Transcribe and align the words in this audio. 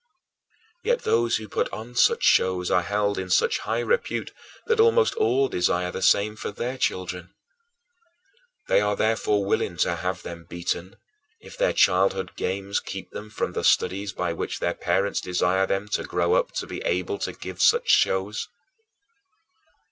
Yet 0.83 1.03
those 1.03 1.35
who 1.37 1.47
put 1.47 1.71
on 1.71 1.93
such 1.93 2.23
shows 2.23 2.71
are 2.71 2.81
held 2.81 3.19
in 3.19 3.29
such 3.29 3.59
high 3.59 3.81
repute 3.81 4.33
that 4.65 4.79
almost 4.79 5.13
all 5.13 5.47
desire 5.47 5.91
the 5.91 6.01
same 6.01 6.35
for 6.35 6.49
their 6.49 6.75
children. 6.79 7.35
They 8.67 8.81
are 8.81 8.95
therefore 8.95 9.45
willing 9.45 9.77
to 9.77 9.97
have 9.97 10.23
them 10.23 10.45
beaten, 10.49 10.95
if 11.39 11.55
their 11.55 11.73
childhood 11.73 12.35
games 12.35 12.79
keep 12.79 13.11
them 13.11 13.29
from 13.29 13.53
the 13.53 13.63
studies 13.63 14.11
by 14.11 14.33
which 14.33 14.57
their 14.59 14.73
parents 14.73 15.21
desire 15.21 15.67
them 15.67 15.87
to 15.89 16.03
grow 16.03 16.33
up 16.33 16.51
to 16.53 16.65
be 16.65 16.79
able 16.81 17.19
to 17.19 17.31
give 17.33 17.61
such 17.61 17.87
shows. 17.87 18.47